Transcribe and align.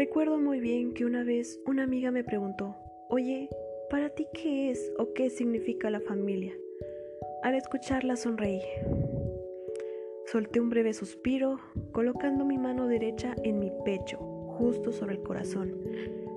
Recuerdo 0.00 0.38
muy 0.38 0.60
bien 0.60 0.94
que 0.94 1.04
una 1.04 1.24
vez 1.24 1.60
una 1.66 1.82
amiga 1.82 2.10
me 2.10 2.24
preguntó, 2.24 2.74
oye, 3.10 3.50
¿para 3.90 4.08
ti 4.08 4.26
qué 4.32 4.70
es 4.70 4.90
o 4.96 5.12
qué 5.12 5.28
significa 5.28 5.90
la 5.90 6.00
familia? 6.00 6.54
Al 7.42 7.54
escucharla 7.54 8.16
sonreí. 8.16 8.62
Solté 10.24 10.58
un 10.58 10.70
breve 10.70 10.94
suspiro, 10.94 11.60
colocando 11.92 12.46
mi 12.46 12.56
mano 12.56 12.86
derecha 12.86 13.36
en 13.44 13.58
mi 13.58 13.70
pecho, 13.84 14.16
justo 14.56 14.90
sobre 14.90 15.16
el 15.16 15.22
corazón. 15.22 15.76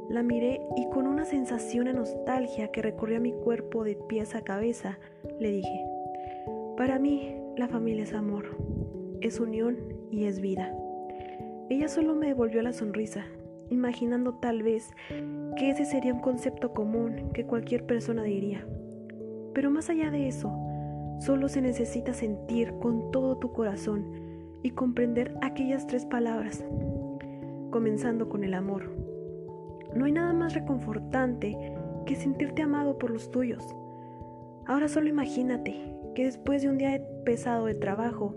La 0.09 0.23
miré 0.23 0.59
y 0.75 0.89
con 0.89 1.07
una 1.07 1.23
sensación 1.23 1.85
de 1.85 1.93
nostalgia 1.93 2.69
que 2.69 2.81
recorría 2.81 3.21
mi 3.21 3.31
cuerpo 3.31 3.85
de 3.85 3.95
pies 3.95 4.35
a 4.35 4.43
cabeza, 4.43 4.99
le 5.39 5.51
dije, 5.51 5.85
para 6.75 6.99
mí 6.99 7.33
la 7.55 7.69
familia 7.69 8.03
es 8.03 8.13
amor, 8.13 8.57
es 9.21 9.39
unión 9.39 9.77
y 10.11 10.25
es 10.25 10.41
vida. 10.41 10.75
Ella 11.69 11.87
solo 11.87 12.13
me 12.13 12.27
devolvió 12.27 12.61
la 12.61 12.73
sonrisa, 12.73 13.25
imaginando 13.69 14.35
tal 14.35 14.63
vez 14.63 14.91
que 15.57 15.69
ese 15.69 15.85
sería 15.85 16.13
un 16.13 16.21
concepto 16.21 16.73
común 16.73 17.29
que 17.33 17.45
cualquier 17.45 17.85
persona 17.85 18.23
diría. 18.23 18.65
Pero 19.53 19.69
más 19.69 19.89
allá 19.89 20.11
de 20.11 20.27
eso, 20.27 20.51
solo 21.19 21.47
se 21.47 21.61
necesita 21.61 22.13
sentir 22.13 22.73
con 22.79 23.11
todo 23.11 23.37
tu 23.37 23.53
corazón 23.53 24.05
y 24.63 24.71
comprender 24.71 25.35
aquellas 25.41 25.87
tres 25.87 26.05
palabras, 26.05 26.63
comenzando 27.71 28.29
con 28.29 28.43
el 28.43 28.53
amor. 28.53 28.91
No 29.95 30.05
hay 30.05 30.11
nada 30.11 30.33
más 30.33 30.53
reconfortante 30.53 31.57
que 32.05 32.15
sentirte 32.15 32.61
amado 32.61 32.97
por 32.97 33.11
los 33.11 33.29
tuyos. 33.31 33.63
Ahora 34.65 34.87
solo 34.87 35.09
imagínate 35.09 35.93
que 36.15 36.25
después 36.25 36.61
de 36.61 36.69
un 36.69 36.77
día 36.77 37.01
pesado 37.25 37.65
de 37.65 37.75
trabajo, 37.75 38.35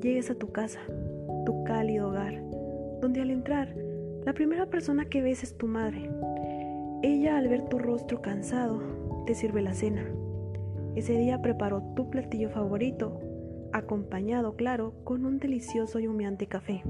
llegues 0.00 0.30
a 0.30 0.34
tu 0.34 0.52
casa, 0.52 0.80
tu 1.44 1.64
cálido 1.64 2.08
hogar, 2.08 2.42
donde 3.00 3.20
al 3.20 3.30
entrar 3.30 3.74
la 4.26 4.32
primera 4.32 4.66
persona 4.66 5.04
que 5.04 5.22
ves 5.22 5.44
es 5.44 5.56
tu 5.56 5.68
madre. 5.68 6.10
Ella 7.00 7.38
al 7.38 7.46
ver 7.46 7.68
tu 7.68 7.78
rostro 7.78 8.22
cansado 8.22 8.82
te 9.24 9.36
sirve 9.36 9.62
la 9.62 9.72
cena. 9.72 10.04
Ese 10.96 11.16
día 11.16 11.40
preparó 11.40 11.80
tu 11.94 12.10
platillo 12.10 12.50
favorito, 12.50 13.20
acompañado, 13.72 14.56
claro, 14.56 14.94
con 15.04 15.24
un 15.26 15.38
delicioso 15.38 16.00
y 16.00 16.08
humeante 16.08 16.48
café. 16.48 16.82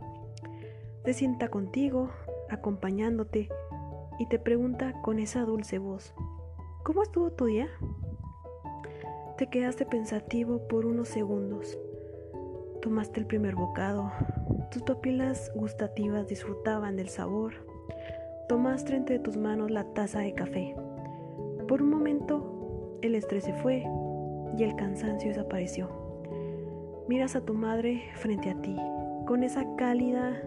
Te 1.04 1.12
sienta 1.12 1.48
contigo, 1.48 2.08
acompañándote, 2.48 3.50
y 4.18 4.26
te 4.28 4.38
pregunta 4.38 4.94
con 5.02 5.18
esa 5.18 5.42
dulce 5.42 5.76
voz, 5.76 6.14
¿cómo 6.84 7.02
estuvo 7.02 7.32
tu 7.32 7.44
día? 7.44 7.68
Te 9.36 9.50
quedaste 9.50 9.84
pensativo 9.84 10.66
por 10.68 10.86
unos 10.86 11.08
segundos. 11.08 11.78
Tomaste 12.86 13.18
el 13.18 13.26
primer 13.26 13.56
bocado, 13.56 14.12
tus 14.70 14.82
papilas 14.82 15.50
gustativas 15.56 16.28
disfrutaban 16.28 16.94
del 16.94 17.08
sabor. 17.08 17.52
Tomaste 18.48 18.94
entre 18.94 19.18
tus 19.18 19.36
manos 19.36 19.72
la 19.72 19.92
taza 19.92 20.20
de 20.20 20.34
café. 20.34 20.76
Por 21.66 21.82
un 21.82 21.90
momento, 21.90 23.00
el 23.02 23.16
estrés 23.16 23.42
se 23.42 23.54
fue 23.54 23.82
y 24.56 24.62
el 24.62 24.76
cansancio 24.76 25.30
desapareció. 25.30 25.90
Miras 27.08 27.34
a 27.34 27.40
tu 27.40 27.54
madre 27.54 28.04
frente 28.14 28.50
a 28.50 28.62
ti, 28.62 28.76
con 29.26 29.42
esa 29.42 29.64
cálida 29.74 30.40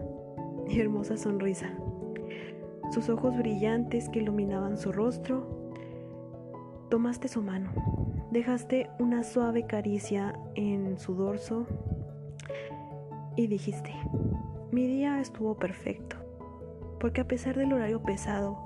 y 0.66 0.80
hermosa 0.80 1.18
sonrisa. 1.18 1.74
Sus 2.90 3.10
ojos 3.10 3.36
brillantes 3.36 4.08
que 4.08 4.20
iluminaban 4.20 4.78
su 4.78 4.92
rostro. 4.92 5.74
Tomaste 6.88 7.28
su 7.28 7.42
mano, 7.42 7.70
dejaste 8.30 8.88
una 8.98 9.24
suave 9.24 9.66
caricia 9.66 10.40
en 10.54 10.96
su 10.98 11.14
dorso 11.14 11.66
y 13.40 13.46
dijiste, 13.46 13.94
mi 14.70 14.86
día 14.86 15.20
estuvo 15.20 15.56
perfecto, 15.56 16.16
porque 16.98 17.22
a 17.22 17.28
pesar 17.28 17.56
del 17.56 17.72
horario 17.72 18.02
pesado 18.02 18.58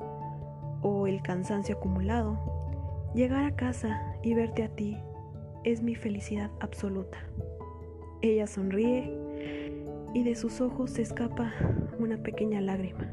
o 0.82 1.06
el 1.06 1.22
cansancio 1.22 1.76
acumulado, 1.76 2.38
llegar 3.14 3.44
a 3.44 3.54
casa 3.54 4.16
y 4.22 4.34
verte 4.34 4.64
a 4.64 4.68
ti 4.68 4.98
es 5.62 5.82
mi 5.82 5.94
felicidad 5.94 6.50
absoluta. 6.60 7.18
Ella 8.20 8.46
sonríe 8.46 9.16
y 10.12 10.24
de 10.24 10.34
sus 10.34 10.60
ojos 10.60 10.90
se 10.90 11.02
escapa 11.02 11.52
una 11.98 12.18
pequeña 12.18 12.60
lágrima. 12.60 13.12